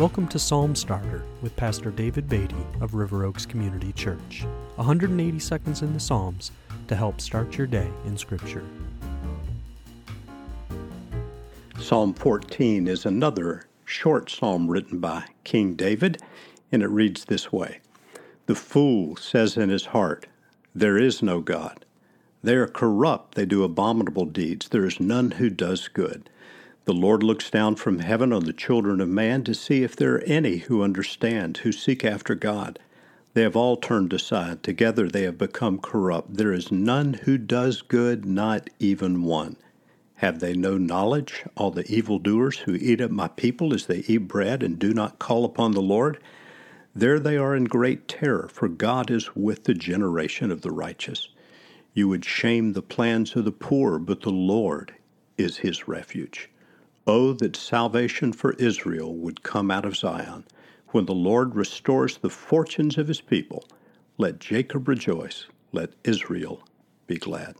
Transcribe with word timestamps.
Welcome 0.00 0.28
to 0.28 0.38
Psalm 0.38 0.74
Starter 0.74 1.24
with 1.42 1.54
Pastor 1.56 1.90
David 1.90 2.26
Beatty 2.26 2.56
of 2.80 2.94
River 2.94 3.26
Oaks 3.26 3.44
Community 3.44 3.92
Church. 3.92 4.46
180 4.76 5.38
seconds 5.38 5.82
in 5.82 5.92
the 5.92 6.00
Psalms 6.00 6.52
to 6.88 6.96
help 6.96 7.20
start 7.20 7.58
your 7.58 7.66
day 7.66 7.86
in 8.06 8.16
Scripture. 8.16 8.64
Psalm 11.78 12.14
14 12.14 12.88
is 12.88 13.04
another 13.04 13.66
short 13.84 14.30
psalm 14.30 14.70
written 14.70 15.00
by 15.00 15.26
King 15.44 15.74
David, 15.74 16.22
and 16.72 16.82
it 16.82 16.88
reads 16.88 17.26
this 17.26 17.52
way 17.52 17.80
The 18.46 18.54
fool 18.54 19.16
says 19.16 19.58
in 19.58 19.68
his 19.68 19.84
heart, 19.84 20.26
There 20.74 20.96
is 20.96 21.22
no 21.22 21.42
God. 21.42 21.84
They 22.42 22.54
are 22.54 22.66
corrupt, 22.66 23.34
they 23.34 23.44
do 23.44 23.64
abominable 23.64 24.24
deeds. 24.24 24.70
There 24.70 24.86
is 24.86 24.98
none 24.98 25.32
who 25.32 25.50
does 25.50 25.88
good. 25.88 26.30
The 26.86 26.94
Lord 26.94 27.22
looks 27.22 27.50
down 27.50 27.76
from 27.76 27.98
heaven 27.98 28.32
on 28.32 28.44
the 28.44 28.54
children 28.54 29.00
of 29.00 29.08
man 29.08 29.44
to 29.44 29.54
see 29.54 29.82
if 29.82 29.94
there 29.94 30.14
are 30.14 30.22
any 30.22 30.58
who 30.58 30.82
understand, 30.82 31.58
who 31.58 31.72
seek 31.72 32.04
after 32.04 32.34
God. 32.34 32.78
They 33.34 33.42
have 33.42 33.54
all 33.54 33.76
turned 33.76 34.12
aside. 34.12 34.62
Together 34.62 35.06
they 35.06 35.22
have 35.22 35.36
become 35.36 35.78
corrupt. 35.78 36.34
There 36.34 36.52
is 36.52 36.72
none 36.72 37.14
who 37.14 37.36
does 37.38 37.82
good, 37.82 38.24
not 38.24 38.70
even 38.78 39.22
one. 39.22 39.56
Have 40.16 40.40
they 40.40 40.54
no 40.54 40.78
knowledge, 40.78 41.44
all 41.56 41.70
the 41.70 41.86
evildoers 41.90 42.60
who 42.60 42.74
eat 42.74 43.00
up 43.00 43.10
my 43.10 43.28
people 43.28 43.74
as 43.74 43.86
they 43.86 44.02
eat 44.08 44.26
bread 44.28 44.62
and 44.62 44.78
do 44.78 44.94
not 44.94 45.18
call 45.18 45.44
upon 45.44 45.72
the 45.72 45.82
Lord? 45.82 46.18
There 46.94 47.20
they 47.20 47.36
are 47.36 47.54
in 47.54 47.64
great 47.64 48.08
terror, 48.08 48.48
for 48.52 48.68
God 48.68 49.10
is 49.10 49.36
with 49.36 49.64
the 49.64 49.74
generation 49.74 50.50
of 50.50 50.62
the 50.62 50.72
righteous. 50.72 51.28
You 51.94 52.08
would 52.08 52.24
shame 52.24 52.72
the 52.72 52.82
plans 52.82 53.36
of 53.36 53.44
the 53.44 53.52
poor, 53.52 53.98
but 53.98 54.22
the 54.22 54.30
Lord 54.30 54.94
is 55.38 55.58
his 55.58 55.86
refuge. 55.86 56.48
Oh, 57.12 57.32
that 57.32 57.56
salvation 57.56 58.32
for 58.32 58.52
Israel 58.52 59.12
would 59.16 59.42
come 59.42 59.68
out 59.68 59.84
of 59.84 59.96
Zion. 59.96 60.44
When 60.90 61.06
the 61.06 61.12
Lord 61.12 61.56
restores 61.56 62.16
the 62.16 62.30
fortunes 62.30 62.98
of 62.98 63.08
his 63.08 63.20
people, 63.20 63.64
let 64.16 64.38
Jacob 64.38 64.86
rejoice, 64.86 65.46
let 65.72 65.90
Israel 66.04 66.62
be 67.08 67.16
glad. 67.16 67.56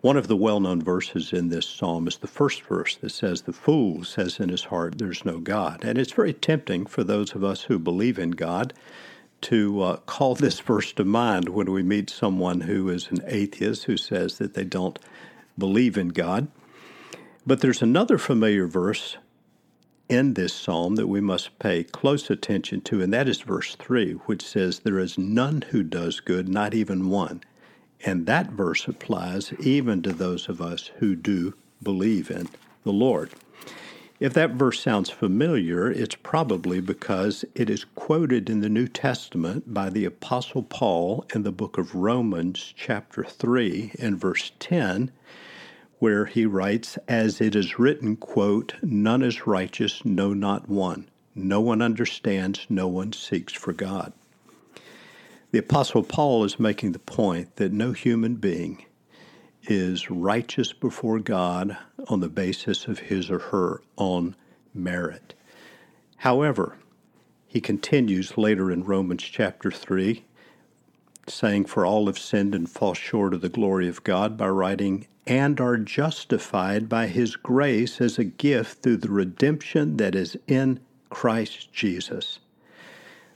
One 0.00 0.16
of 0.16 0.26
the 0.26 0.38
well 0.38 0.58
known 0.58 0.80
verses 0.80 1.34
in 1.34 1.50
this 1.50 1.68
psalm 1.68 2.08
is 2.08 2.16
the 2.16 2.26
first 2.26 2.62
verse 2.62 2.96
that 2.96 3.10
says, 3.10 3.42
The 3.42 3.52
fool 3.52 4.04
says 4.04 4.40
in 4.40 4.48
his 4.48 4.64
heart, 4.64 4.96
There's 4.96 5.26
no 5.26 5.38
God. 5.38 5.84
And 5.84 5.98
it's 5.98 6.12
very 6.12 6.32
tempting 6.32 6.86
for 6.86 7.04
those 7.04 7.34
of 7.34 7.44
us 7.44 7.64
who 7.64 7.78
believe 7.78 8.18
in 8.18 8.30
God 8.30 8.72
to 9.42 9.82
uh, 9.82 9.96
call 10.06 10.34
this 10.34 10.60
verse 10.60 10.94
to 10.94 11.04
mind 11.04 11.50
when 11.50 11.70
we 11.70 11.82
meet 11.82 12.08
someone 12.08 12.62
who 12.62 12.88
is 12.88 13.08
an 13.10 13.20
atheist 13.26 13.84
who 13.84 13.98
says 13.98 14.38
that 14.38 14.54
they 14.54 14.64
don't 14.64 14.98
believe 15.58 15.98
in 15.98 16.08
God. 16.08 16.48
But 17.44 17.60
there's 17.60 17.82
another 17.82 18.18
familiar 18.18 18.68
verse 18.68 19.16
in 20.08 20.34
this 20.34 20.52
psalm 20.52 20.94
that 20.94 21.08
we 21.08 21.20
must 21.20 21.58
pay 21.58 21.82
close 21.82 22.30
attention 22.30 22.82
to, 22.82 23.02
and 23.02 23.12
that 23.12 23.28
is 23.28 23.40
verse 23.40 23.74
3, 23.74 24.12
which 24.26 24.46
says, 24.46 24.80
There 24.80 24.98
is 24.98 25.18
none 25.18 25.62
who 25.70 25.82
does 25.82 26.20
good, 26.20 26.48
not 26.48 26.72
even 26.72 27.08
one. 27.08 27.42
And 28.04 28.26
that 28.26 28.50
verse 28.50 28.86
applies 28.86 29.52
even 29.54 30.02
to 30.02 30.12
those 30.12 30.48
of 30.48 30.60
us 30.60 30.92
who 30.98 31.16
do 31.16 31.54
believe 31.82 32.30
in 32.30 32.48
the 32.84 32.92
Lord. 32.92 33.30
If 34.20 34.34
that 34.34 34.52
verse 34.52 34.80
sounds 34.80 35.10
familiar, 35.10 35.90
it's 35.90 36.14
probably 36.14 36.80
because 36.80 37.44
it 37.56 37.68
is 37.68 37.86
quoted 37.96 38.48
in 38.48 38.60
the 38.60 38.68
New 38.68 38.86
Testament 38.86 39.74
by 39.74 39.90
the 39.90 40.04
Apostle 40.04 40.62
Paul 40.62 41.26
in 41.34 41.42
the 41.42 41.50
book 41.50 41.76
of 41.76 41.96
Romans, 41.96 42.72
chapter 42.76 43.24
3, 43.24 43.94
and 43.98 44.20
verse 44.20 44.52
10 44.60 45.10
where 46.02 46.24
he 46.24 46.44
writes, 46.44 46.98
As 47.06 47.40
it 47.40 47.54
is 47.54 47.78
written, 47.78 48.16
quote, 48.16 48.74
None 48.82 49.22
is 49.22 49.46
righteous, 49.46 50.04
no, 50.04 50.34
not 50.34 50.68
one. 50.68 51.08
No 51.32 51.60
one 51.60 51.80
understands, 51.80 52.66
no 52.68 52.88
one 52.88 53.12
seeks 53.12 53.52
for 53.52 53.72
God. 53.72 54.12
The 55.52 55.60
Apostle 55.60 56.02
Paul 56.02 56.42
is 56.42 56.58
making 56.58 56.90
the 56.90 56.98
point 56.98 57.54
that 57.54 57.72
no 57.72 57.92
human 57.92 58.34
being 58.34 58.84
is 59.62 60.10
righteous 60.10 60.72
before 60.72 61.20
God 61.20 61.78
on 62.08 62.18
the 62.18 62.28
basis 62.28 62.86
of 62.86 62.98
his 62.98 63.30
or 63.30 63.38
her 63.38 63.80
own 63.96 64.34
merit. 64.74 65.34
However, 66.16 66.78
he 67.46 67.60
continues 67.60 68.36
later 68.36 68.72
in 68.72 68.82
Romans 68.82 69.22
chapter 69.22 69.70
3 69.70 70.24
saying, 71.28 71.66
For 71.66 71.86
all 71.86 72.06
have 72.06 72.18
sinned 72.18 72.54
and 72.54 72.68
fall 72.68 72.94
short 72.94 73.34
of 73.34 73.40
the 73.40 73.48
glory 73.48 73.88
of 73.88 74.04
God, 74.04 74.36
by 74.36 74.48
writing, 74.48 75.06
and 75.26 75.60
are 75.60 75.76
justified 75.76 76.88
by 76.88 77.06
his 77.06 77.36
grace 77.36 78.00
as 78.00 78.18
a 78.18 78.24
gift 78.24 78.82
through 78.82 78.98
the 78.98 79.10
redemption 79.10 79.96
that 79.98 80.14
is 80.14 80.36
in 80.46 80.80
Christ 81.10 81.72
Jesus. 81.72 82.40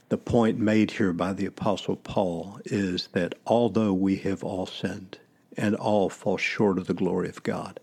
The 0.09 0.17
point 0.17 0.57
made 0.57 0.91
here 0.91 1.13
by 1.13 1.33
the 1.33 1.45
Apostle 1.45 1.97
Paul 1.97 2.59
is 2.65 3.07
that 3.13 3.35
although 3.45 3.93
we 3.93 4.17
have 4.17 4.43
all 4.43 4.65
sinned 4.65 5.19
and 5.57 5.75
all 5.75 6.09
fall 6.09 6.37
short 6.37 6.77
of 6.77 6.87
the 6.87 6.93
glory 6.93 7.29
of 7.29 7.43
God, 7.43 7.79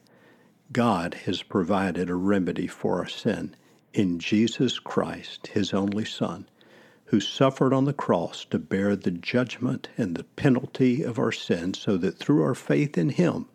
God 0.73 1.15
has 1.27 1.43
provided 1.43 2.09
a 2.09 2.15
remedy 2.15 2.67
for 2.67 2.99
our 2.99 3.09
sin 3.09 3.55
in 3.93 4.19
Jesus 4.19 4.79
Christ, 4.79 5.49
his 5.49 5.73
only 5.73 6.05
Son 6.05 6.49
who 7.15 7.21
suffered 7.21 7.73
on 7.73 7.85
the 7.85 7.93
cross 7.93 8.45
to 8.45 8.59
bear 8.59 8.97
the 8.97 9.11
judgment 9.13 9.89
and 9.97 10.17
the 10.17 10.25
penalty 10.25 11.05
of 11.05 11.17
our 11.17 11.31
sins, 11.31 11.79
so 11.79 11.97
that 11.97 12.19
through 12.19 12.43
our 12.43 12.57
faith 12.57 12.99
in 12.99 13.09
him 13.09 13.47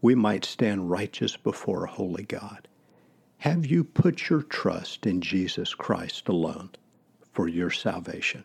we 0.00 0.14
might 0.14 0.44
stand 0.44 0.88
righteous 0.88 1.36
before 1.36 1.82
a 1.82 1.90
holy 1.90 2.22
God. 2.22 2.68
Have 3.38 3.66
you 3.66 3.82
put 3.82 4.30
your 4.30 4.42
trust 4.42 5.04
in 5.04 5.20
Jesus 5.20 5.74
Christ 5.74 6.28
alone 6.28 6.70
for 7.32 7.48
your 7.48 7.72
salvation? 7.72 8.44